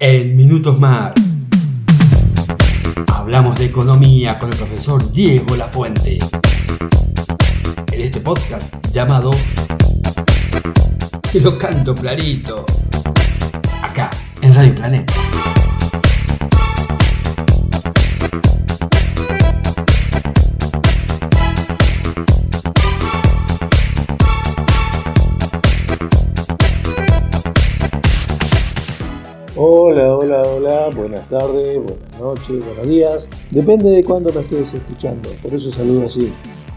En 0.00 0.36
minutos 0.36 0.78
más. 0.78 1.12
Hablamos 3.12 3.58
de 3.58 3.64
economía 3.64 4.38
con 4.38 4.52
el 4.52 4.56
profesor 4.56 5.10
Diego 5.10 5.56
Lafuente. 5.56 6.20
En 7.90 8.00
este 8.00 8.20
podcast 8.20 8.74
llamado 8.92 9.32
Que 11.32 11.40
lo 11.40 11.58
canto 11.58 11.96
clarito. 11.96 12.64
Acá, 13.82 14.10
en 14.40 14.54
Radio 14.54 14.74
Planeta. 14.76 15.14
Tardes, 31.28 31.76
buenas 31.76 32.20
noches, 32.20 32.64
buenos 32.64 32.88
días. 32.88 33.28
Depende 33.50 33.90
de 33.90 34.02
cuándo 34.02 34.32
me 34.32 34.40
estés 34.40 34.72
escuchando, 34.72 35.28
por 35.42 35.52
eso 35.52 35.70
saludo 35.72 36.06
así. 36.06 36.32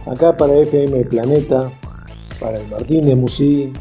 Acá 0.05 0.35
para 0.35 0.55
FM 0.57 1.05
Planeta, 1.05 1.71
para 2.39 2.59
el 2.59 2.67
Martín 2.69 3.03
de 3.03 3.15
Musí, 3.15 3.71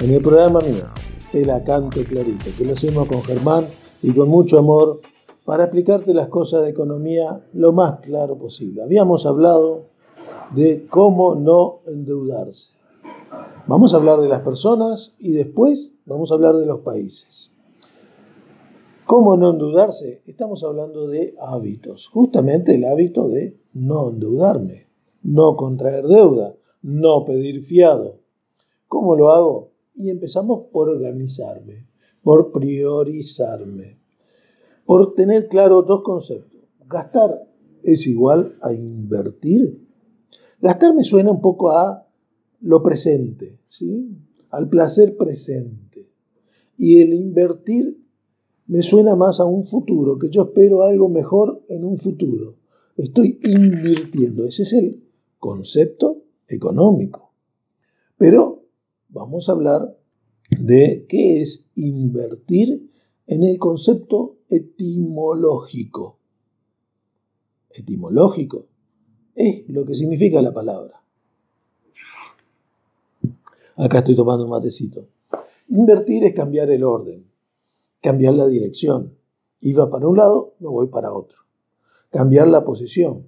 en 0.00 0.10
el 0.10 0.20
programa 0.20 0.60
mío, 0.60 0.84
Te 1.32 1.44
la 1.44 1.62
canto 1.64 2.02
clarito, 2.04 2.44
que 2.56 2.64
lo 2.64 2.74
hacemos 2.74 3.08
con 3.08 3.22
Germán 3.22 3.66
y 4.02 4.12
con 4.12 4.28
mucho 4.28 4.58
amor 4.58 5.00
para 5.44 5.64
explicarte 5.64 6.12
las 6.12 6.28
cosas 6.28 6.62
de 6.62 6.70
economía 6.70 7.40
lo 7.54 7.72
más 7.72 8.00
claro 8.00 8.36
posible. 8.36 8.82
Habíamos 8.82 9.24
hablado 9.24 9.84
de 10.50 10.86
cómo 10.90 11.34
no 11.34 11.80
endeudarse. 11.86 12.70
Vamos 13.66 13.92
a 13.92 13.96
hablar 13.96 14.20
de 14.20 14.28
las 14.28 14.40
personas 14.40 15.14
y 15.18 15.32
después 15.32 15.90
vamos 16.06 16.30
a 16.30 16.34
hablar 16.34 16.56
de 16.56 16.66
los 16.66 16.80
países. 16.80 17.50
¿Cómo 19.08 19.38
no 19.38 19.52
endeudarse? 19.52 20.20
Estamos 20.26 20.62
hablando 20.62 21.08
de 21.08 21.34
hábitos, 21.40 22.08
justamente 22.08 22.74
el 22.74 22.84
hábito 22.84 23.26
de 23.26 23.58
no 23.72 24.10
endeudarme, 24.10 24.86
no 25.22 25.56
contraer 25.56 26.06
deuda, 26.06 26.54
no 26.82 27.24
pedir 27.24 27.64
fiado. 27.64 28.18
¿Cómo 28.86 29.16
lo 29.16 29.30
hago? 29.30 29.70
Y 29.94 30.10
empezamos 30.10 30.66
por 30.70 30.90
organizarme, 30.90 31.86
por 32.22 32.52
priorizarme, 32.52 33.98
por 34.84 35.14
tener 35.14 35.48
claro 35.48 35.80
dos 35.80 36.02
conceptos. 36.02 36.60
Gastar 36.86 37.48
es 37.82 38.06
igual 38.06 38.56
a 38.60 38.74
invertir. 38.74 39.88
Gastar 40.60 40.94
me 40.94 41.04
suena 41.04 41.30
un 41.30 41.40
poco 41.40 41.70
a 41.70 42.06
lo 42.60 42.82
presente, 42.82 43.58
¿sí? 43.70 44.18
al 44.50 44.68
placer 44.68 45.16
presente. 45.16 46.10
Y 46.76 47.00
el 47.00 47.14
invertir 47.14 48.06
me 48.68 48.82
suena 48.82 49.16
más 49.16 49.40
a 49.40 49.46
un 49.46 49.64
futuro, 49.64 50.18
que 50.18 50.28
yo 50.28 50.42
espero 50.42 50.82
algo 50.82 51.08
mejor 51.08 51.64
en 51.68 51.84
un 51.84 51.98
futuro. 51.98 52.56
Estoy 52.96 53.40
invirtiendo, 53.42 54.44
ese 54.44 54.64
es 54.64 54.72
el 54.74 55.02
concepto 55.38 56.22
económico. 56.46 57.32
Pero 58.18 58.64
vamos 59.08 59.48
a 59.48 59.52
hablar 59.52 59.96
de 60.50 61.06
qué 61.08 61.40
es 61.40 61.66
invertir 61.76 62.90
en 63.26 63.42
el 63.42 63.58
concepto 63.58 64.36
etimológico. 64.50 66.18
Etimológico 67.70 68.66
es 69.34 69.66
lo 69.68 69.84
que 69.86 69.94
significa 69.94 70.42
la 70.42 70.52
palabra. 70.52 71.00
Acá 73.76 74.00
estoy 74.00 74.16
tomando 74.16 74.44
un 74.44 74.50
matecito. 74.50 75.06
Invertir 75.68 76.24
es 76.24 76.34
cambiar 76.34 76.70
el 76.70 76.82
orden 76.82 77.27
cambiar 78.02 78.34
la 78.34 78.46
dirección. 78.46 79.14
Iba 79.60 79.90
para 79.90 80.06
un 80.06 80.16
lado, 80.16 80.54
no 80.60 80.70
voy 80.70 80.88
para 80.88 81.12
otro. 81.12 81.38
Cambiar 82.10 82.48
la 82.48 82.64
posición. 82.64 83.26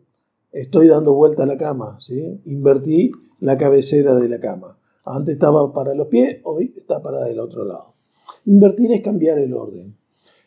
Estoy 0.52 0.88
dando 0.88 1.14
vuelta 1.14 1.42
a 1.42 1.46
la 1.46 1.56
cama, 1.56 1.98
¿sí? 2.00 2.40
Invertí 2.44 3.12
la 3.40 3.56
cabecera 3.56 4.14
de 4.14 4.28
la 4.28 4.40
cama. 4.40 4.78
Antes 5.04 5.34
estaba 5.34 5.72
para 5.72 5.94
los 5.94 6.08
pies, 6.08 6.40
hoy 6.44 6.74
está 6.76 7.02
para 7.02 7.24
del 7.24 7.40
otro 7.40 7.64
lado. 7.64 7.94
Invertir 8.46 8.92
es 8.92 9.00
cambiar 9.00 9.38
el 9.38 9.54
orden. 9.54 9.96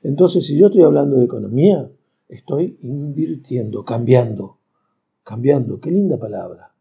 Entonces, 0.01 0.45
si 0.45 0.57
yo 0.57 0.67
estoy 0.67 0.83
hablando 0.83 1.17
de 1.17 1.25
economía, 1.25 1.89
estoy 2.27 2.77
invirtiendo, 2.81 3.83
cambiando. 3.85 4.57
Cambiando, 5.23 5.79
qué 5.79 5.91
linda 5.91 6.17
palabra. 6.17 6.73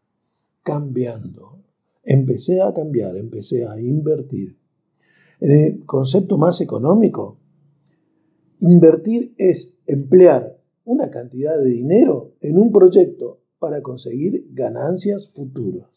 Cambiando. 0.63 1.59
Empecé 2.03 2.61
a 2.61 2.73
cambiar, 2.73 3.15
empecé 3.15 3.65
a 3.65 3.79
invertir. 3.79 4.57
El 5.39 5.85
concepto 5.85 6.37
más 6.37 6.61
económico, 6.61 7.37
invertir 8.59 9.33
es 9.37 9.73
emplear 9.87 10.57
una 10.85 11.09
cantidad 11.09 11.57
de 11.57 11.69
dinero 11.69 12.33
en 12.41 12.57
un 12.57 12.71
proyecto 12.71 13.39
para 13.59 13.81
conseguir 13.81 14.47
ganancias 14.51 15.29
futuras. 15.29 15.87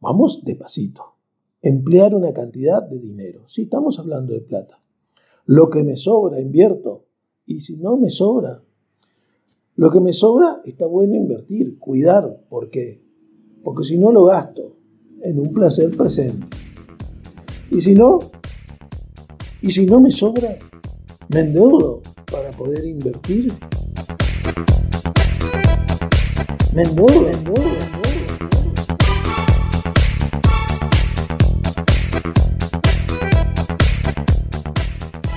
Vamos 0.00 0.42
despacito. 0.44 1.14
Emplear 1.62 2.14
una 2.14 2.32
cantidad 2.32 2.82
de 2.82 2.98
dinero. 2.98 3.48
Si 3.48 3.62
estamos 3.62 3.98
hablando 3.98 4.32
de 4.32 4.40
plata. 4.40 4.80
Lo 5.46 5.70
que 5.70 5.82
me 5.82 5.96
sobra, 5.96 6.40
invierto. 6.40 7.04
Y 7.46 7.60
si 7.60 7.76
no 7.76 7.96
me 7.96 8.10
sobra, 8.10 8.62
lo 9.76 9.90
que 9.90 10.00
me 10.00 10.12
sobra 10.12 10.60
está 10.64 10.86
bueno 10.86 11.14
invertir, 11.14 11.78
cuidar. 11.78 12.42
¿Por 12.48 12.70
qué? 12.70 13.00
Porque 13.62 13.84
si 13.84 13.96
no 13.96 14.12
lo 14.12 14.24
gasto 14.24 14.76
en 15.22 15.38
un 15.38 15.52
placer 15.52 15.96
presente. 15.96 16.46
Y 17.70 17.82
si 17.82 17.94
no, 17.94 18.18
y 19.60 19.70
si 19.70 19.84
no 19.84 20.00
me 20.00 20.10
sobra, 20.10 20.56
me 21.28 21.40
endeudo 21.40 22.00
para 22.30 22.50
poder 22.50 22.84
invertir. 22.86 23.52
Me 26.74 26.82
endeudo, 26.82 27.20
me 27.20 27.30
endeudo, 27.32 27.62
me 27.62 27.78
endeudo. 27.84 28.08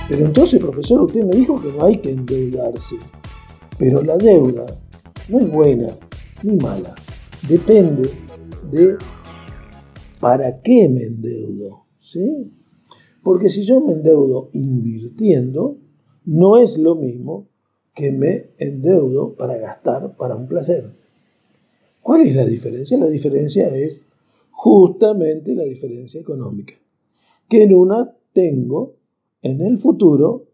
Pero 0.08 0.26
entonces, 0.26 0.60
profesor, 0.60 1.02
usted 1.02 1.24
me 1.24 1.36
dijo 1.36 1.60
que 1.60 1.72
no 1.72 1.84
hay 1.84 1.98
que 1.98 2.12
endeudarse. 2.12 2.96
Pero 3.78 4.02
la 4.02 4.16
deuda 4.16 4.64
no 5.28 5.38
es 5.38 5.50
buena 5.50 5.88
ni 6.42 6.56
mala. 6.56 6.94
Depende 7.46 8.10
de 8.70 8.96
para 10.18 10.62
qué 10.62 10.88
me 10.88 11.02
endeudo. 11.02 11.82
¿Sí? 12.12 12.52
Porque 13.22 13.50
si 13.50 13.64
yo 13.64 13.80
me 13.80 13.92
endeudo 13.92 14.50
invirtiendo, 14.52 15.78
no 16.24 16.58
es 16.58 16.78
lo 16.78 16.94
mismo 16.94 17.48
que 17.94 18.10
me 18.10 18.50
endeudo 18.58 19.34
para 19.34 19.56
gastar 19.58 20.16
para 20.16 20.36
un 20.36 20.48
placer. 20.48 20.90
¿Cuál 22.00 22.22
es 22.22 22.34
la 22.34 22.44
diferencia? 22.44 22.98
La 22.98 23.06
diferencia 23.06 23.68
es 23.68 24.02
justamente 24.50 25.54
la 25.54 25.64
diferencia 25.64 26.20
económica. 26.20 26.74
Que 27.48 27.64
en 27.64 27.74
una 27.74 28.14
tengo 28.32 28.94
en 29.42 29.60
el 29.60 29.78
futuro 29.78 30.46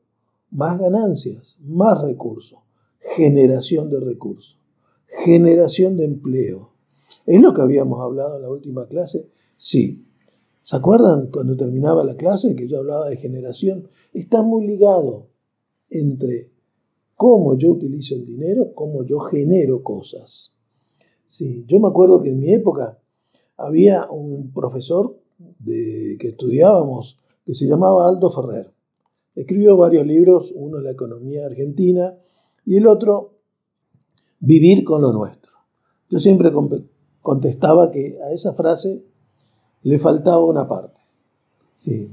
más 0.50 0.78
ganancias, 0.80 1.56
más 1.60 2.02
recursos, 2.02 2.58
generación 3.16 3.90
de 3.90 4.00
recursos, 4.00 4.58
generación 5.24 5.96
de 5.96 6.04
empleo. 6.04 6.70
¿Es 7.26 7.40
lo 7.40 7.54
que 7.54 7.62
habíamos 7.62 8.00
hablado 8.00 8.36
en 8.36 8.42
la 8.42 8.50
última 8.50 8.86
clase? 8.86 9.26
Sí, 9.56 10.07
¿Se 10.68 10.76
acuerdan 10.76 11.28
cuando 11.28 11.56
terminaba 11.56 12.04
la 12.04 12.14
clase 12.14 12.54
que 12.54 12.68
yo 12.68 12.80
hablaba 12.80 13.08
de 13.08 13.16
generación? 13.16 13.88
Está 14.12 14.42
muy 14.42 14.66
ligado 14.66 15.28
entre 15.88 16.50
cómo 17.16 17.56
yo 17.56 17.70
utilizo 17.70 18.14
el 18.14 18.26
dinero, 18.26 18.74
cómo 18.74 19.02
yo 19.02 19.18
genero 19.20 19.82
cosas. 19.82 20.52
Sí, 21.24 21.64
yo 21.66 21.80
me 21.80 21.88
acuerdo 21.88 22.20
que 22.20 22.28
en 22.28 22.40
mi 22.40 22.52
época 22.52 22.98
había 23.56 24.10
un 24.10 24.52
profesor 24.52 25.16
de, 25.58 26.18
que 26.20 26.28
estudiábamos 26.28 27.18
que 27.46 27.54
se 27.54 27.64
llamaba 27.64 28.06
Aldo 28.06 28.28
Ferrer. 28.28 28.70
Escribió 29.36 29.74
varios 29.78 30.06
libros, 30.06 30.52
uno 30.54 30.80
La 30.80 30.90
economía 30.90 31.46
argentina 31.46 32.14
y 32.66 32.76
el 32.76 32.88
otro 32.88 33.38
Vivir 34.38 34.84
con 34.84 35.00
lo 35.00 35.14
nuestro. 35.14 35.50
Yo 36.10 36.20
siempre 36.20 36.52
contestaba 37.22 37.90
que 37.90 38.18
a 38.20 38.32
esa 38.32 38.52
frase 38.52 39.07
le 39.88 39.98
faltaba 39.98 40.44
una 40.44 40.68
parte. 40.68 41.00
Sí, 41.78 42.10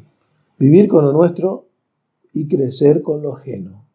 vivir 0.58 0.88
con 0.88 1.04
lo 1.04 1.12
nuestro 1.12 1.68
y 2.32 2.48
crecer 2.48 3.02
con 3.02 3.22
lo 3.22 3.36
ajeno. 3.36 3.86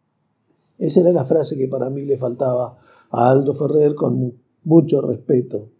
Esa 0.77 1.01
era 1.01 1.13
la 1.13 1.25
frase 1.25 1.57
que 1.57 1.67
para 1.67 1.89
mí 1.89 2.05
le 2.05 2.19
faltaba 2.19 2.77
a 3.09 3.31
Aldo 3.31 3.55
Ferrer 3.55 3.95
con 3.95 4.35
mucho 4.65 5.01
respeto. 5.01 5.71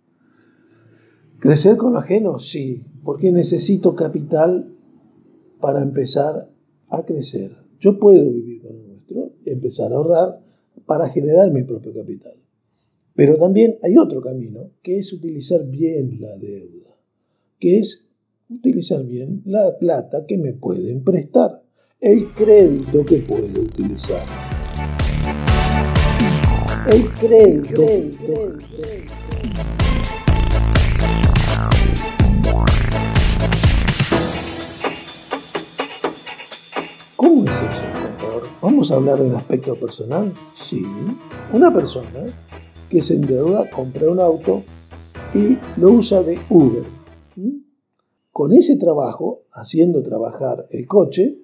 Crecer 1.41 1.77
con 1.77 1.93
lo 1.93 1.99
ajeno, 1.99 2.39
sí, 2.39 2.87
porque 3.05 3.33
necesito 3.33 3.95
capital 3.95 4.73
para 5.61 5.83
empezar 5.83 6.49
a 6.89 7.03
crecer. 7.05 7.55
Yo 7.81 7.99
puedo 7.99 8.31
vivir 8.31 8.63
con 8.63 8.79
lo 8.79 8.85
nuestro, 8.95 9.33
empezar 9.45 9.93
a 9.93 9.97
ahorrar 9.97 10.41
para 10.87 11.11
generar 11.11 11.51
mi 11.51 11.65
propio 11.65 11.93
capital. 11.93 12.37
Pero 13.15 13.37
también 13.37 13.77
hay 13.83 13.99
otro 13.99 14.23
camino, 14.23 14.71
que 14.83 15.01
es 15.01 15.13
utilizar 15.13 15.67
bien 15.67 16.19
la 16.19 16.35
deuda 16.39 16.90
que 17.61 17.79
es 17.81 18.03
utilizar 18.49 19.05
bien 19.05 19.43
la 19.45 19.77
plata 19.79 20.25
que 20.27 20.39
me 20.39 20.55
pueden 20.55 21.05
prestar. 21.05 21.63
el 22.01 22.29
crédito 22.29 23.05
que 23.05 23.19
puede 23.19 23.61
utilizar. 23.61 24.25
El 26.91 27.07
crédito. 27.11 27.83
¿Cómo 37.17 37.45
es 37.45 37.51
eso, 37.51 38.51
¿Vamos 38.63 38.91
a 38.91 38.95
hablar 38.95 39.19
del 39.19 39.37
aspecto 39.37 39.75
personal? 39.75 40.33
Sí. 40.55 40.83
Una 41.53 41.71
persona 41.71 42.25
que 42.89 43.03
se 43.03 43.15
endeuda, 43.15 43.69
compra 43.69 44.11
un 44.11 44.21
auto 44.21 44.63
y 45.35 45.59
lo 45.79 45.91
usa 45.91 46.23
de 46.23 46.39
Uber. 46.49 47.00
Con 48.41 48.55
ese 48.55 48.79
trabajo, 48.79 49.43
haciendo 49.53 50.03
trabajar 50.03 50.67
el 50.71 50.87
coche, 50.87 51.37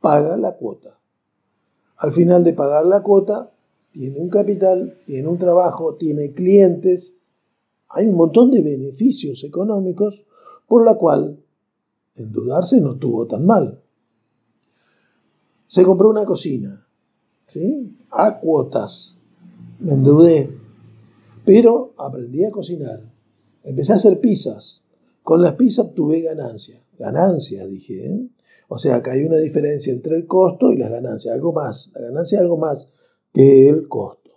paga 0.00 0.38
la 0.38 0.56
cuota. 0.56 0.98
Al 1.98 2.10
final 2.10 2.42
de 2.42 2.54
pagar 2.54 2.86
la 2.86 3.02
cuota, 3.02 3.52
tiene 3.92 4.18
un 4.18 4.30
capital, 4.30 4.96
tiene 5.04 5.28
un 5.28 5.36
trabajo, 5.36 5.96
tiene 5.96 6.32
clientes, 6.32 7.12
hay 7.90 8.06
un 8.06 8.14
montón 8.14 8.50
de 8.50 8.62
beneficios 8.62 9.44
económicos 9.44 10.24
por 10.66 10.86
la 10.86 10.94
cual 10.94 11.38
endeudarse 12.14 12.80
no 12.80 12.94
estuvo 12.94 13.26
tan 13.26 13.44
mal. 13.44 13.82
Se 15.66 15.84
compró 15.84 16.08
una 16.08 16.24
cocina, 16.24 16.86
¿sí? 17.46 17.94
A 18.10 18.38
cuotas. 18.38 19.18
Me 19.80 19.92
endeudé, 19.92 20.50
pero 21.44 21.92
aprendí 21.98 22.42
a 22.42 22.50
cocinar. 22.50 23.02
Empecé 23.64 23.92
a 23.92 23.96
hacer 23.96 24.18
pizzas. 24.18 24.82
Con 25.26 25.42
las 25.42 25.54
pizzas 25.54 25.86
obtuve 25.86 26.20
ganancias. 26.20 26.80
Ganancias, 26.96 27.68
dije. 27.68 28.06
¿eh? 28.06 28.28
O 28.68 28.78
sea, 28.78 29.02
que 29.02 29.10
hay 29.10 29.24
una 29.24 29.38
diferencia 29.38 29.92
entre 29.92 30.14
el 30.14 30.24
costo 30.28 30.72
y 30.72 30.76
las 30.76 30.88
ganancias. 30.88 31.34
Algo 31.34 31.52
más. 31.52 31.90
La 31.94 32.02
ganancia 32.02 32.36
es 32.36 32.42
algo 32.42 32.58
más 32.58 32.86
que 33.32 33.68
el 33.68 33.88
costo. 33.88 34.30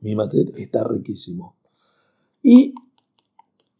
Mi 0.00 0.14
mate 0.14 0.52
está 0.58 0.84
riquísimo. 0.84 1.56
Y 2.42 2.74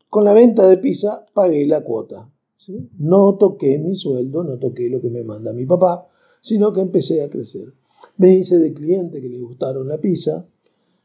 con 0.09 0.25
la 0.25 0.33
venta 0.33 0.67
de 0.67 0.79
pizza 0.79 1.27
pagué 1.35 1.67
la 1.67 1.85
cuota. 1.85 2.31
No 2.97 3.35
toqué 3.35 3.79
mi 3.79 3.95
sueldo, 3.95 4.43
no 4.43 4.57
toqué 4.57 4.89
lo 4.89 5.03
que 5.03 5.11
me 5.11 5.23
manda 5.23 5.53
mi 5.53 5.67
papá, 5.67 6.09
sino 6.41 6.73
que 6.73 6.81
empecé 6.81 7.23
a 7.23 7.29
crecer. 7.29 7.75
Me 8.17 8.33
hice 8.33 8.59
de 8.59 8.73
cliente 8.73 9.21
que 9.21 9.29
le 9.29 9.39
gustaron 9.39 9.87
la 9.87 9.99
pizza, 9.99 10.47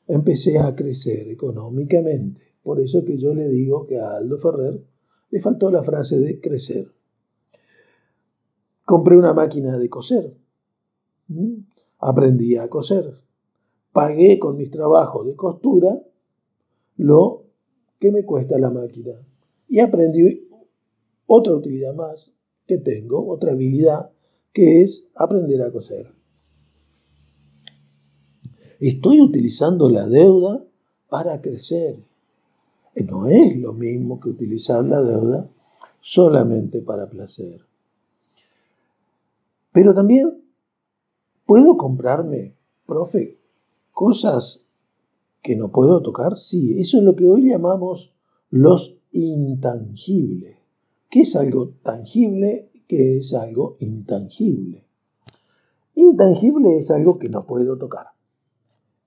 empecé 0.07 0.57
a 0.57 0.73
crecer 0.73 1.27
económicamente. 1.27 2.52
Por 2.63 2.79
eso 2.79 3.03
que 3.03 3.17
yo 3.17 3.33
le 3.33 3.49
digo 3.49 3.85
que 3.85 3.99
a 3.99 4.15
Aldo 4.15 4.39
Ferrer 4.39 4.81
le 5.29 5.41
faltó 5.41 5.69
la 5.69 5.83
frase 5.83 6.19
de 6.19 6.39
crecer. 6.39 6.87
Compré 8.85 9.17
una 9.17 9.33
máquina 9.33 9.77
de 9.77 9.89
coser. 9.89 10.33
Aprendí 11.99 12.55
a 12.55 12.69
coser. 12.69 13.19
Pagué 13.91 14.39
con 14.39 14.57
mis 14.57 14.71
trabajos 14.71 15.25
de 15.27 15.35
costura 15.35 16.01
lo 16.97 17.43
que 17.99 18.11
me 18.11 18.25
cuesta 18.25 18.57
la 18.57 18.69
máquina. 18.69 19.13
Y 19.67 19.79
aprendí 19.79 20.47
otra 21.25 21.53
utilidad 21.53 21.93
más 21.93 22.31
que 22.67 22.77
tengo, 22.77 23.27
otra 23.27 23.53
habilidad, 23.53 24.11
que 24.53 24.83
es 24.83 25.05
aprender 25.15 25.61
a 25.61 25.71
coser. 25.71 26.13
Estoy 28.79 29.21
utilizando 29.21 29.89
la 29.89 30.07
deuda 30.07 30.63
para 31.09 31.41
crecer. 31.41 31.97
No 32.95 33.27
es 33.27 33.57
lo 33.57 33.73
mismo 33.73 34.19
que 34.19 34.29
utilizar 34.29 34.83
la 34.83 35.01
deuda 35.01 35.49
solamente 35.99 36.81
para 36.81 37.09
placer. 37.09 37.61
Pero 39.71 39.95
también 39.95 40.43
puedo 41.45 41.77
comprarme, 41.77 42.53
profe, 42.85 43.39
cosas 43.91 44.61
que 45.41 45.55
no 45.55 45.71
puedo 45.71 46.01
tocar. 46.01 46.37
Sí, 46.37 46.79
eso 46.79 46.97
es 46.97 47.03
lo 47.03 47.15
que 47.15 47.27
hoy 47.27 47.49
llamamos 47.49 48.13
los 48.49 48.95
intangibles. 49.11 50.57
¿Qué 51.09 51.21
es 51.21 51.35
algo 51.35 51.69
tangible? 51.83 52.69
¿Qué 52.87 53.17
es 53.17 53.33
algo 53.33 53.77
intangible? 53.79 54.85
Intangible 55.95 56.77
es 56.77 56.91
algo 56.91 57.19
que 57.19 57.29
no 57.29 57.45
puedo 57.45 57.77
tocar. 57.77 58.07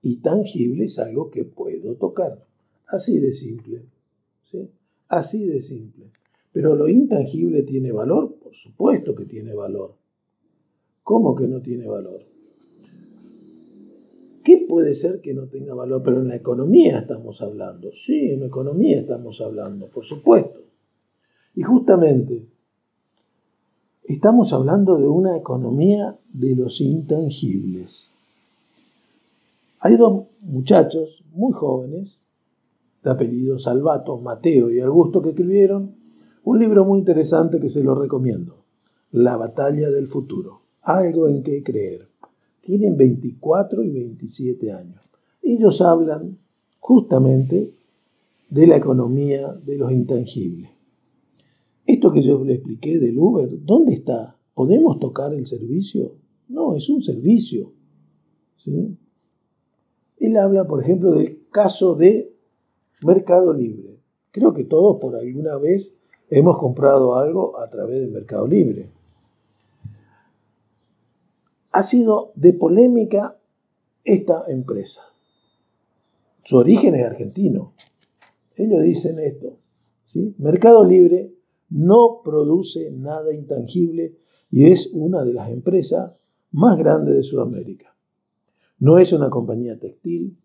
Y 0.01 0.17
tangible 0.17 0.85
es 0.85 0.99
algo 0.99 1.31
que 1.31 1.43
puedo 1.43 1.95
tocar. 1.95 2.46
Así 2.87 3.19
de 3.19 3.33
simple. 3.33 3.83
¿sí? 4.49 4.69
Así 5.09 5.45
de 5.45 5.59
simple. 5.59 6.11
Pero 6.51 6.75
lo 6.75 6.87
intangible 6.87 7.63
tiene 7.63 7.91
valor, 7.91 8.35
por 8.41 8.55
supuesto 8.55 9.13
que 9.13 9.25
tiene 9.25 9.53
valor. 9.53 9.95
¿Cómo 11.03 11.35
que 11.35 11.47
no 11.47 11.61
tiene 11.61 11.87
valor? 11.87 12.21
¿Qué 14.43 14.65
puede 14.67 14.95
ser 14.95 15.19
que 15.21 15.33
no 15.33 15.47
tenga 15.47 15.73
valor? 15.73 16.01
Pero 16.03 16.21
en 16.21 16.29
la 16.29 16.35
economía 16.35 16.99
estamos 16.99 17.41
hablando. 17.41 17.91
Sí, 17.91 18.31
en 18.31 18.39
la 18.39 18.45
economía 18.47 19.01
estamos 19.01 19.41
hablando, 19.41 19.87
por 19.87 20.05
supuesto. 20.05 20.61
Y 21.53 21.63
justamente 21.63 22.47
estamos 24.05 24.53
hablando 24.53 24.97
de 24.97 25.07
una 25.07 25.35
economía 25.35 26.17
de 26.31 26.55
los 26.55 26.79
intangibles. 26.79 28.09
Hay 29.79 29.97
dos 29.97 30.27
muchachos 30.39 31.23
muy 31.33 31.51
jóvenes, 31.51 32.19
de 33.07 33.13
apellido 33.13 33.57
Salvato, 33.57 34.17
Mateo 34.17 34.69
y 34.69 34.81
Augusto, 34.81 35.21
que 35.21 35.29
escribieron 35.29 35.95
un 36.43 36.59
libro 36.59 36.83
muy 36.83 36.99
interesante 36.99 37.59
que 37.59 37.69
se 37.69 37.81
lo 37.81 37.95
recomiendo, 37.95 38.65
La 39.11 39.37
batalla 39.37 39.89
del 39.89 40.07
futuro, 40.07 40.63
algo 40.81 41.29
en 41.29 41.41
qué 41.41 41.63
creer. 41.63 42.09
Tienen 42.59 42.97
24 42.97 43.81
y 43.83 43.91
27 43.91 44.73
años. 44.73 45.01
Ellos 45.41 45.79
hablan 45.79 46.37
justamente 46.79 47.73
de 48.49 48.67
la 48.67 48.75
economía 48.75 49.53
de 49.53 49.77
los 49.77 49.89
intangibles. 49.93 50.69
Esto 51.85 52.11
que 52.11 52.21
yo 52.21 52.43
le 52.43 52.55
expliqué 52.55 52.99
del 52.99 53.17
Uber, 53.17 53.49
¿dónde 53.63 53.93
está? 53.93 54.37
¿Podemos 54.53 54.99
tocar 54.99 55.33
el 55.33 55.47
servicio? 55.47 56.11
No, 56.49 56.75
es 56.75 56.89
un 56.89 57.01
servicio. 57.01 57.71
¿sí? 58.57 58.97
Él 60.17 60.35
habla, 60.35 60.67
por 60.67 60.83
ejemplo, 60.83 61.13
del 61.13 61.47
caso 61.49 61.95
de 61.95 62.36
Mercado 63.05 63.53
Libre. 63.53 63.99
Creo 64.31 64.53
que 64.53 64.63
todos 64.63 64.97
por 64.99 65.15
alguna 65.15 65.57
vez 65.57 65.95
hemos 66.29 66.57
comprado 66.57 67.15
algo 67.15 67.59
a 67.59 67.69
través 67.69 68.01
de 68.01 68.07
Mercado 68.07 68.47
Libre. 68.47 68.91
Ha 71.71 71.83
sido 71.83 72.31
de 72.35 72.53
polémica 72.53 73.39
esta 74.03 74.45
empresa. 74.47 75.01
Su 76.43 76.57
origen 76.57 76.95
es 76.95 77.05
argentino. 77.05 77.73
Ellos 78.55 78.81
dicen 78.81 79.19
esto. 79.19 79.59
Mercado 80.37 80.83
Libre 80.83 81.33
no 81.69 82.21
produce 82.23 82.89
nada 82.91 83.33
intangible 83.33 84.15
y 84.49 84.71
es 84.71 84.89
una 84.93 85.23
de 85.23 85.33
las 85.33 85.49
empresas 85.49 86.13
más 86.51 86.77
grandes 86.77 87.15
de 87.15 87.23
Sudamérica. 87.23 87.95
No 88.79 88.97
es 88.97 89.11
una 89.11 89.29
compañía 89.29 89.77
textil, 89.77 90.37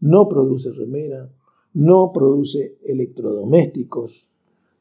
no 0.00 0.28
produce 0.28 0.72
remera, 0.72 1.30
no 1.74 2.12
produce 2.12 2.78
electrodomésticos, 2.84 4.28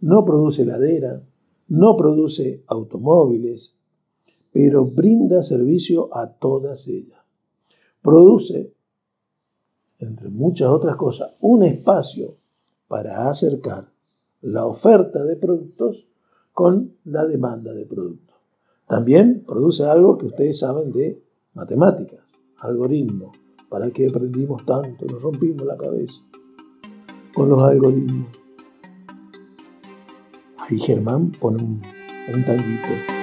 no 0.01 0.25
produce 0.25 0.65
ladera, 0.65 1.24
no 1.67 1.96
produce 1.96 2.63
automóviles, 2.67 3.75
pero 4.51 4.86
brinda 4.86 5.43
servicio 5.43 6.10
a 6.15 6.34
todas 6.34 6.88
ellas. 6.88 7.19
Produce, 8.01 8.74
entre 10.00 10.29
muchas 10.29 10.69
otras 10.69 10.96
cosas, 10.96 11.36
un 11.41 11.63
espacio 11.63 12.38
para 12.88 13.29
acercar 13.29 13.91
la 14.41 14.65
oferta 14.65 15.24
de 15.24 15.36
productos 15.36 16.08
con 16.53 16.96
la 17.03 17.25
demanda 17.25 17.74
de 17.74 17.86
productos. 17.86 18.36
También 18.88 19.43
produce 19.46 19.84
algo 19.84 20.17
que 20.17 20.27
ustedes 20.27 20.60
saben 20.60 20.91
de 20.91 21.22
matemáticas 21.53 22.22
algoritmos. 22.58 23.38
¿Para 23.69 23.91
qué 23.91 24.08
aprendimos 24.08 24.65
tanto? 24.65 25.05
Nos 25.05 25.22
rompimos 25.22 25.65
la 25.65 25.77
cabeza 25.77 26.24
con 27.39 27.50
los 27.51 27.62
algoritmos. 27.62 28.27
Ahí 30.58 30.77
Germán 30.77 31.31
pone 31.39 31.63
un, 31.63 31.81
un 32.34 32.43
tanguito. 32.43 33.18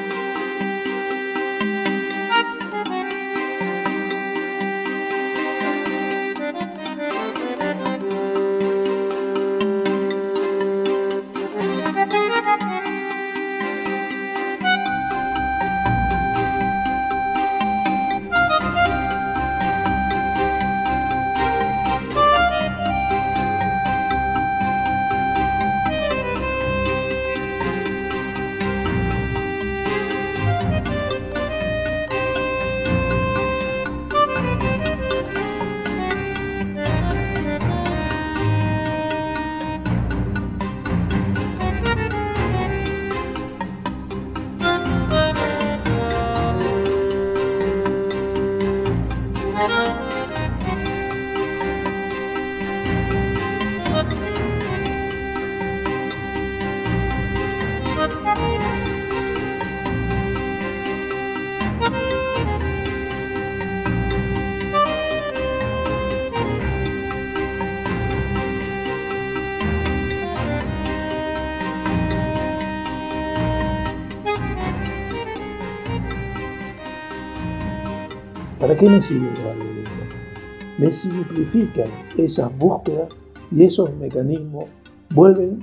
¿Para 78.66 78.80
qué 78.80 78.90
me 78.90 79.00
sirve? 79.00 79.28
Me 80.78 80.90
simplifican 80.90 81.88
esas 82.16 82.58
búsquedas 82.58 83.14
y 83.52 83.62
esos 83.62 83.94
mecanismos 83.94 84.64
vuelven 85.14 85.60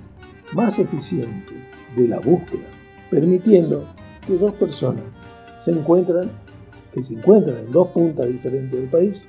más 0.55 0.79
eficientes 0.79 1.53
de 1.97 2.07
la 2.07 2.19
búsqueda, 2.19 2.63
permitiendo 3.11 3.83
que 4.25 4.37
dos 4.37 4.53
personas 4.53 5.03
se 5.65 5.71
encuentran, 5.71 6.31
que 6.93 7.03
se 7.03 7.15
encuentran 7.15 7.57
en 7.57 7.71
dos 7.73 7.89
puntas 7.89 8.25
diferentes 8.27 8.71
del 8.71 8.89
país, 8.89 9.21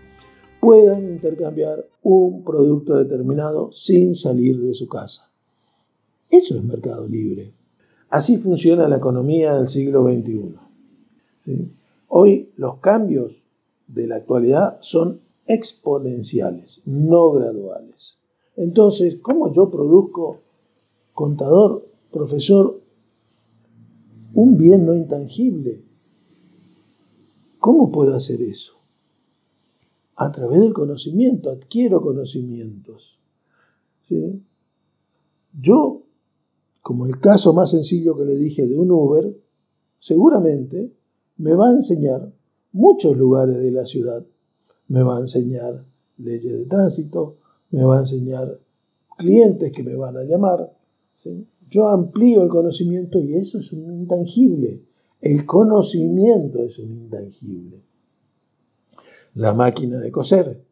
puedan 0.60 1.08
intercambiar 1.08 1.84
un 2.04 2.44
producto 2.44 2.96
determinado 2.96 3.72
sin 3.72 4.14
salir 4.14 4.60
de 4.60 4.72
su 4.72 4.86
casa. 4.86 5.32
Eso 6.30 6.56
es 6.56 6.62
mercado 6.62 7.08
libre. 7.08 7.52
Así 8.08 8.36
funciona 8.36 8.86
la 8.86 8.98
economía 8.98 9.54
del 9.54 9.68
siglo 9.68 10.04
XXI. 10.08 10.54
Hoy 12.06 12.52
los 12.54 12.78
cambios 12.78 13.43
de 13.86 14.06
la 14.06 14.16
actualidad 14.16 14.78
son 14.80 15.20
exponenciales, 15.46 16.82
no 16.84 17.32
graduales. 17.32 18.18
Entonces, 18.56 19.16
¿cómo 19.20 19.52
yo 19.52 19.70
produzco, 19.70 20.40
contador, 21.12 21.88
profesor, 22.10 22.80
un 24.34 24.56
bien 24.56 24.86
no 24.86 24.94
intangible? 24.94 25.82
¿Cómo 27.58 27.90
puedo 27.90 28.14
hacer 28.14 28.42
eso? 28.42 28.74
A 30.16 30.30
través 30.30 30.60
del 30.60 30.72
conocimiento, 30.72 31.50
adquiero 31.50 32.00
conocimientos. 32.00 33.18
¿sí? 34.02 34.42
Yo, 35.60 36.02
como 36.82 37.06
el 37.06 37.18
caso 37.18 37.52
más 37.52 37.70
sencillo 37.70 38.16
que 38.16 38.24
le 38.24 38.36
dije 38.36 38.66
de 38.66 38.78
un 38.78 38.90
Uber, 38.90 39.36
seguramente 39.98 40.92
me 41.36 41.54
va 41.54 41.68
a 41.68 41.72
enseñar 41.72 42.32
muchos 42.74 43.16
lugares 43.16 43.56
de 43.56 43.70
la 43.70 43.86
ciudad. 43.86 44.26
Me 44.88 45.02
va 45.02 45.16
a 45.16 45.20
enseñar 45.20 45.86
leyes 46.18 46.52
de 46.52 46.66
tránsito, 46.66 47.38
me 47.70 47.82
va 47.84 47.96
a 47.96 48.00
enseñar 48.00 48.60
clientes 49.16 49.72
que 49.72 49.82
me 49.82 49.96
van 49.96 50.18
a 50.18 50.24
llamar. 50.24 50.76
Yo 51.70 51.88
amplío 51.88 52.42
el 52.42 52.48
conocimiento 52.48 53.18
y 53.20 53.36
eso 53.36 53.58
es 53.58 53.72
un 53.72 53.90
intangible. 53.90 54.82
El 55.20 55.46
conocimiento 55.46 56.62
es 56.62 56.78
un 56.78 56.90
intangible. 56.90 57.82
La 59.34 59.54
máquina 59.54 59.98
de 59.98 60.12
coser. 60.12 60.62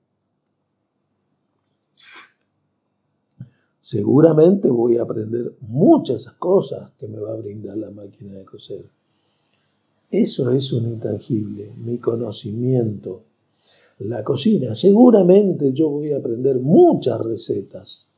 Seguramente 3.80 4.70
voy 4.70 4.96
a 4.96 5.02
aprender 5.02 5.56
muchas 5.60 6.26
cosas 6.32 6.92
que 6.98 7.08
me 7.08 7.18
va 7.18 7.32
a 7.32 7.36
brindar 7.36 7.76
la 7.76 7.90
máquina 7.90 8.34
de 8.34 8.44
coser 8.44 8.90
eso 10.12 10.50
es 10.50 10.70
un 10.74 10.84
intangible, 10.84 11.72
mi 11.78 11.96
conocimiento. 11.96 13.24
La 13.98 14.22
cocina, 14.22 14.74
seguramente 14.74 15.72
yo 15.72 15.88
voy 15.88 16.12
a 16.12 16.18
aprender 16.18 16.60
muchas 16.60 17.18
recetas 17.18 18.08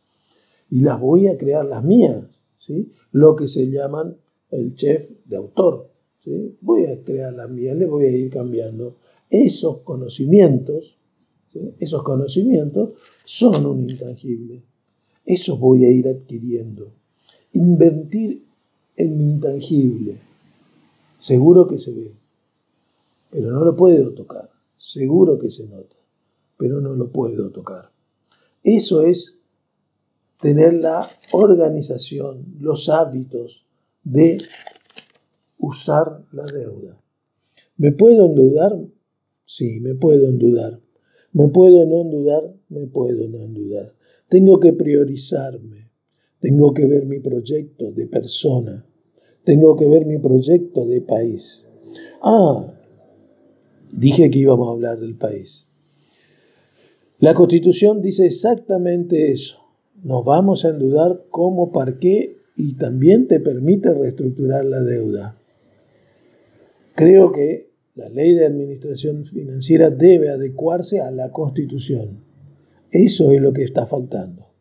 y 0.70 0.80
las 0.80 1.00
voy 1.00 1.28
a 1.28 1.38
crear 1.38 1.64
las 1.64 1.84
mías, 1.84 2.24
¿sí? 2.58 2.90
lo 3.12 3.36
que 3.36 3.46
se 3.46 3.70
llaman 3.70 4.16
el 4.50 4.74
chef 4.74 5.08
de 5.24 5.36
autor. 5.36 5.88
¿sí? 6.24 6.56
Voy 6.62 6.86
a 6.86 7.00
crear 7.04 7.32
las 7.32 7.48
mías, 7.48 7.76
le 7.76 7.86
voy 7.86 8.06
a 8.06 8.10
ir 8.10 8.28
cambiando. 8.28 8.96
Esos 9.30 9.82
conocimientos, 9.82 10.98
esos 11.78 12.02
conocimientos 12.02 12.90
son 13.24 13.66
un 13.66 13.88
intangible. 13.88 14.64
Eso 15.24 15.56
voy 15.58 15.84
a 15.84 15.90
ir 15.90 16.08
adquiriendo. 16.08 16.90
Invertir 17.52 18.42
en 18.96 19.20
intangible 19.20 20.33
Seguro 21.24 21.66
que 21.66 21.78
se 21.78 21.90
ve, 21.90 22.14
pero 23.30 23.50
no 23.50 23.64
lo 23.64 23.74
puedo 23.74 24.12
tocar. 24.12 24.50
Seguro 24.76 25.38
que 25.38 25.50
se 25.50 25.66
nota, 25.70 25.96
pero 26.58 26.82
no 26.82 26.94
lo 26.94 27.10
puedo 27.10 27.50
tocar. 27.50 27.90
Eso 28.62 29.00
es 29.00 29.38
tener 30.38 30.74
la 30.74 31.08
organización, 31.32 32.44
los 32.60 32.90
hábitos 32.90 33.64
de 34.02 34.36
usar 35.56 36.26
la 36.32 36.44
deuda. 36.44 37.00
¿Me 37.78 37.92
puedo 37.92 38.26
endeudar? 38.26 38.78
Sí, 39.46 39.80
me 39.80 39.94
puedo 39.94 40.28
endeudar. 40.28 40.78
¿Me 41.32 41.48
puedo 41.48 41.86
no 41.86 42.02
endeudar? 42.02 42.54
Me 42.68 42.86
puedo 42.86 43.26
no 43.28 43.44
endeudar. 43.44 43.94
Tengo 44.28 44.60
que 44.60 44.74
priorizarme. 44.74 45.88
Tengo 46.40 46.74
que 46.74 46.86
ver 46.86 47.06
mi 47.06 47.18
proyecto 47.20 47.92
de 47.92 48.06
persona 48.08 48.84
tengo 49.44 49.76
que 49.76 49.86
ver 49.86 50.06
mi 50.06 50.18
proyecto 50.18 50.86
de 50.86 51.00
país. 51.00 51.64
Ah, 52.22 52.72
dije 53.92 54.30
que 54.30 54.38
íbamos 54.38 54.68
a 54.68 54.72
hablar 54.72 54.98
del 54.98 55.16
país. 55.16 55.66
La 57.18 57.34
constitución 57.34 58.02
dice 58.02 58.26
exactamente 58.26 59.32
eso. 59.32 59.58
Nos 60.02 60.24
vamos 60.24 60.64
a 60.64 60.70
endeudar 60.70 61.24
como 61.30 61.72
qué 62.00 62.36
y 62.56 62.74
también 62.74 63.28
te 63.28 63.40
permite 63.40 63.94
reestructurar 63.94 64.64
la 64.64 64.82
deuda. 64.82 65.38
Creo 66.94 67.32
que 67.32 67.70
la 67.94 68.08
ley 68.08 68.34
de 68.34 68.46
administración 68.46 69.24
financiera 69.24 69.90
debe 69.90 70.30
adecuarse 70.30 71.00
a 71.00 71.10
la 71.10 71.30
constitución. 71.32 72.24
Eso 72.90 73.30
es 73.32 73.40
lo 73.40 73.52
que 73.52 73.64
está 73.64 73.86
faltando. 73.86 74.53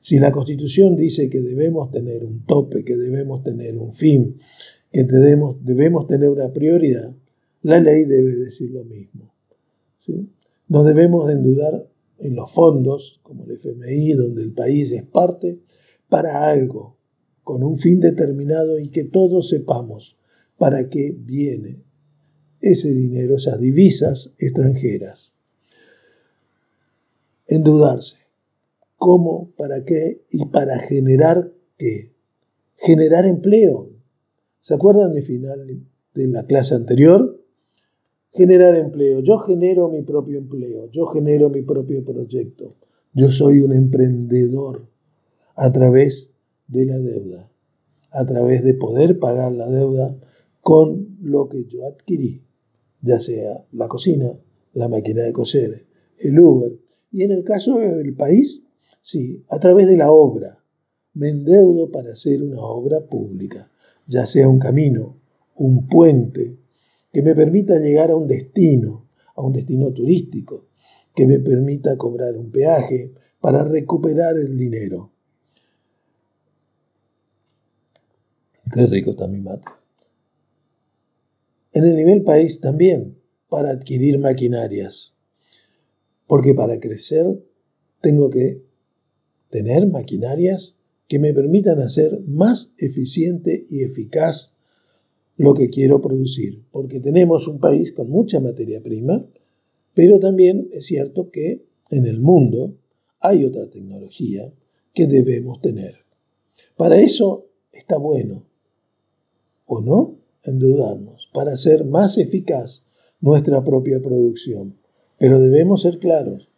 Si 0.00 0.18
la 0.18 0.32
Constitución 0.32 0.96
dice 0.96 1.28
que 1.28 1.40
debemos 1.40 1.90
tener 1.90 2.24
un 2.24 2.44
tope, 2.46 2.84
que 2.84 2.96
debemos 2.96 3.42
tener 3.42 3.76
un 3.76 3.92
fin, 3.92 4.40
que 4.90 5.04
debemos, 5.04 5.62
debemos 5.64 6.06
tener 6.06 6.30
una 6.30 6.52
prioridad, 6.52 7.14
la 7.62 7.80
ley 7.80 8.04
debe 8.04 8.34
decir 8.36 8.70
lo 8.70 8.84
mismo. 8.84 9.34
No 10.68 10.84
debemos 10.84 11.30
endeudar 11.30 11.86
en 12.18 12.34
los 12.34 12.50
fondos, 12.50 13.20
como 13.22 13.44
el 13.44 13.52
FMI, 13.52 14.14
donde 14.14 14.42
el 14.42 14.52
país 14.52 14.90
es 14.90 15.04
parte, 15.04 15.60
para 16.08 16.48
algo, 16.50 16.96
con 17.44 17.62
un 17.62 17.78
fin 17.78 18.00
determinado 18.00 18.78
y 18.78 18.88
que 18.88 19.04
todos 19.04 19.48
sepamos 19.48 20.16
para 20.56 20.88
qué 20.88 21.14
viene 21.16 21.82
ese 22.60 22.90
dinero, 22.90 23.36
esas 23.36 23.60
divisas 23.60 24.32
extranjeras. 24.38 25.32
Endeudarse 27.46 28.19
cómo, 29.00 29.50
para 29.56 29.86
qué 29.86 30.20
y 30.30 30.44
para 30.44 30.78
generar 30.78 31.50
qué. 31.78 32.12
Generar 32.76 33.24
empleo. 33.24 33.88
¿Se 34.60 34.74
acuerdan 34.74 35.14
mi 35.14 35.22
final 35.22 35.66
de 36.14 36.28
la 36.28 36.44
clase 36.44 36.74
anterior? 36.74 37.42
Generar 38.34 38.76
empleo. 38.76 39.20
Yo 39.20 39.38
genero 39.38 39.88
mi 39.88 40.02
propio 40.02 40.38
empleo, 40.38 40.90
yo 40.90 41.06
genero 41.06 41.48
mi 41.48 41.62
propio 41.62 42.04
proyecto. 42.04 42.68
Yo 43.14 43.32
soy 43.32 43.62
un 43.62 43.72
emprendedor 43.72 44.86
a 45.56 45.72
través 45.72 46.28
de 46.68 46.84
la 46.84 46.98
deuda, 46.98 47.50
a 48.10 48.26
través 48.26 48.62
de 48.62 48.74
poder 48.74 49.18
pagar 49.18 49.52
la 49.52 49.66
deuda 49.66 50.14
con 50.60 51.16
lo 51.22 51.48
que 51.48 51.64
yo 51.64 51.86
adquirí, 51.86 52.42
ya 53.00 53.18
sea 53.18 53.64
la 53.72 53.88
cocina, 53.88 54.38
la 54.74 54.88
máquina 54.88 55.22
de 55.22 55.32
coser, 55.32 55.86
el 56.18 56.38
Uber, 56.38 56.78
y 57.10 57.22
en 57.22 57.30
el 57.30 57.44
caso 57.44 57.78
del 57.78 58.14
país, 58.14 58.62
Sí, 59.00 59.44
a 59.48 59.58
través 59.58 59.86
de 59.86 59.96
la 59.96 60.10
obra. 60.10 60.62
Me 61.14 61.28
endeudo 61.28 61.90
para 61.90 62.12
hacer 62.12 62.42
una 62.42 62.60
obra 62.60 63.00
pública, 63.00 63.70
ya 64.06 64.26
sea 64.26 64.48
un 64.48 64.58
camino, 64.58 65.16
un 65.56 65.88
puente, 65.88 66.56
que 67.12 67.22
me 67.22 67.34
permita 67.34 67.78
llegar 67.78 68.10
a 68.10 68.16
un 68.16 68.28
destino, 68.28 69.08
a 69.34 69.42
un 69.42 69.52
destino 69.52 69.92
turístico, 69.92 70.66
que 71.14 71.26
me 71.26 71.40
permita 71.40 71.96
cobrar 71.96 72.36
un 72.36 72.50
peaje 72.50 73.12
para 73.40 73.64
recuperar 73.64 74.36
el 74.38 74.56
dinero. 74.56 75.10
Qué 78.72 78.86
rico 78.86 79.10
está 79.10 79.26
mi 79.26 79.40
mate. 79.40 79.64
En 81.72 81.84
el 81.84 81.96
nivel 81.96 82.22
país 82.22 82.60
también, 82.60 83.18
para 83.48 83.70
adquirir 83.70 84.18
maquinarias. 84.18 85.14
Porque 86.26 86.54
para 86.54 86.78
crecer 86.78 87.42
tengo 88.00 88.30
que 88.30 88.69
tener 89.50 89.86
maquinarias 89.86 90.76
que 91.08 91.18
me 91.18 91.34
permitan 91.34 91.80
hacer 91.80 92.20
más 92.26 92.72
eficiente 92.78 93.64
y 93.68 93.82
eficaz 93.82 94.54
lo 95.36 95.54
que 95.54 95.70
quiero 95.70 96.00
producir, 96.00 96.62
porque 96.70 97.00
tenemos 97.00 97.48
un 97.48 97.58
país 97.58 97.92
con 97.92 98.08
mucha 98.08 98.40
materia 98.40 98.80
prima, 98.82 99.26
Pero 99.92 100.20
también 100.20 100.68
es 100.72 100.86
cierto 100.86 101.30
que 101.30 101.64
en 101.90 102.06
el 102.06 102.20
mundo 102.20 102.76
hay 103.18 103.44
otra 103.44 103.68
tecnología 103.68 104.52
que 104.94 105.08
debemos 105.08 105.60
tener. 105.60 105.96
Para 106.76 107.00
eso 107.00 107.48
está 107.72 107.96
bueno, 107.96 108.44
o 109.66 109.80
no, 109.80 110.18
endeudarnos, 110.44 111.28
para 111.34 111.54
hacer 111.54 111.84
más 111.84 112.18
eficaz 112.18 112.84
nuestra 113.20 113.64
propia 113.64 114.00
producción. 114.00 114.76
Pero 115.18 115.40
debemos 115.40 115.82
ser 115.82 115.98
claros, 115.98 116.48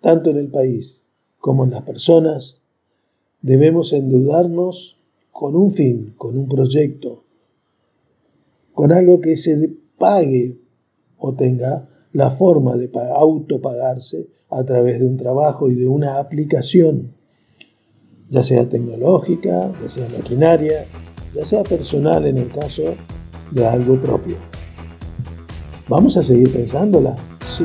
tanto 0.00 0.30
en 0.30 0.36
el 0.36 0.48
país 0.48 1.02
como 1.38 1.64
en 1.64 1.70
las 1.70 1.82
personas, 1.82 2.56
debemos 3.42 3.92
endeudarnos 3.92 4.98
con 5.30 5.54
un 5.54 5.72
fin, 5.72 6.14
con 6.16 6.36
un 6.36 6.48
proyecto, 6.48 7.24
con 8.72 8.92
algo 8.92 9.20
que 9.20 9.36
se 9.36 9.70
pague 9.98 10.58
o 11.18 11.34
tenga 11.34 11.88
la 12.12 12.30
forma 12.30 12.76
de 12.76 12.90
autopagarse 13.14 14.28
a 14.50 14.64
través 14.64 15.00
de 15.00 15.06
un 15.06 15.16
trabajo 15.16 15.68
y 15.68 15.74
de 15.74 15.86
una 15.86 16.18
aplicación, 16.18 17.12
ya 18.30 18.42
sea 18.42 18.68
tecnológica, 18.68 19.72
ya 19.82 19.88
sea 19.88 20.08
maquinaria, 20.16 20.86
ya 21.34 21.44
sea 21.44 21.62
personal 21.62 22.26
en 22.26 22.38
el 22.38 22.50
caso 22.50 22.82
de 23.50 23.66
algo 23.66 24.00
propio. 24.00 24.36
¿Vamos 25.88 26.16
a 26.16 26.22
seguir 26.22 26.52
pensándola? 26.52 27.14
Sí. 27.56 27.64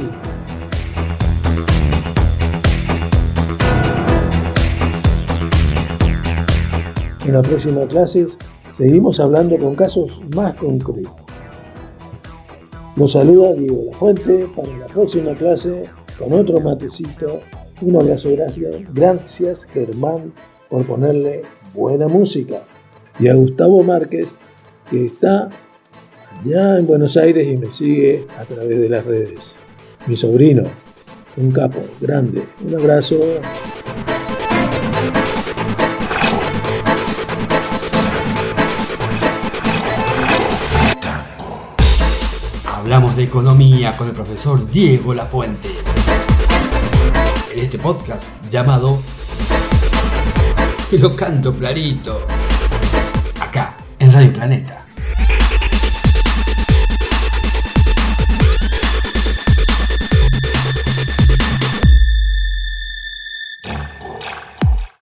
En 7.31 7.37
la 7.37 7.43
próxima 7.43 7.87
clase 7.87 8.27
seguimos 8.75 9.17
hablando 9.21 9.57
con 9.57 9.73
casos 9.73 10.19
más 10.35 10.53
concretos. 10.55 11.13
Los 12.97 13.13
saluda 13.13 13.53
Diego 13.53 13.85
La 13.89 13.97
Fuente 13.97 14.49
para 14.53 14.77
la 14.77 14.85
próxima 14.87 15.33
clase 15.33 15.83
con 16.19 16.33
otro 16.33 16.59
matecito. 16.59 17.39
Un 17.79 17.95
abrazo, 17.95 18.31
gracias. 18.31 18.75
Gracias 18.93 19.63
Germán 19.63 20.33
por 20.69 20.85
ponerle 20.85 21.43
buena 21.73 22.09
música. 22.09 22.63
Y 23.17 23.29
a 23.29 23.35
Gustavo 23.35 23.81
Márquez 23.81 24.35
que 24.89 25.05
está 25.05 25.47
allá 26.43 26.79
en 26.79 26.85
Buenos 26.85 27.15
Aires 27.15 27.47
y 27.47 27.55
me 27.55 27.67
sigue 27.67 28.27
a 28.37 28.43
través 28.43 28.77
de 28.77 28.89
las 28.89 29.05
redes. 29.05 29.55
Mi 30.05 30.17
sobrino, 30.17 30.63
un 31.37 31.49
capo 31.51 31.79
grande. 32.01 32.43
Un 32.67 32.75
abrazo. 32.75 33.21
Hablamos 42.91 43.15
de 43.15 43.23
economía 43.23 43.95
con 43.95 44.09
el 44.09 44.13
profesor 44.13 44.69
Diego 44.69 45.13
Lafuente. 45.13 45.69
En 47.53 47.59
este 47.59 47.79
podcast 47.79 48.27
llamado 48.49 49.01
Lo 50.91 51.15
canto 51.15 51.55
clarito. 51.55 52.27
Acá, 53.39 53.77
en 53.97 54.11
Radio 54.11 54.33
Planeta. 54.33 54.80